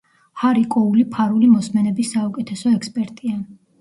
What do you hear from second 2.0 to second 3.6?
საუკეთესო ექსპერტია.